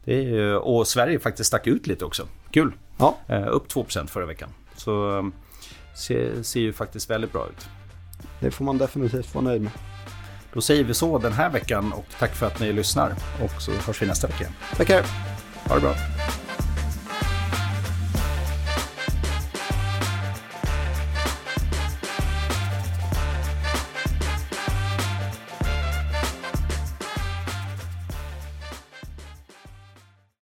Är, 0.05 0.55
och 0.55 0.87
Sverige 0.87 1.18
faktiskt 1.18 1.48
stack 1.48 1.66
ut 1.66 1.87
lite 1.87 2.05
också. 2.05 2.27
Kul. 2.51 2.72
Ja. 2.98 3.16
Eh, 3.27 3.46
upp 3.48 3.68
2% 3.68 4.07
förra 4.07 4.27
veckan. 4.27 4.48
Så 4.77 5.18
ehm, 5.18 5.33
ser, 5.95 6.43
ser 6.43 6.61
ju 6.61 6.73
faktiskt 6.73 7.11
väldigt 7.11 7.33
bra 7.33 7.47
ut. 7.49 7.67
Det 8.41 8.51
får 8.51 8.65
man 8.65 8.79
definitivt 8.79 9.35
vara 9.35 9.45
nöjd 9.45 9.63
med. 9.63 9.73
Då 10.55 10.61
säger 10.61 10.85
vi 10.85 10.95
så 10.95 11.19
den 11.19 11.33
här 11.33 11.51
veckan 11.51 11.93
och 11.93 12.07
tack 12.19 12.35
för 12.35 12.47
att 12.47 12.61
ni 12.61 12.73
lyssnar. 12.73 13.15
Och 13.43 13.63
så 13.63 13.73
hörs 13.73 14.03
vi 14.03 14.07
nästa 14.07 14.27
vecka. 14.27 14.47
Tackar. 14.77 15.05
Ha 15.69 15.75
det 15.75 15.81
bra. 15.81 15.95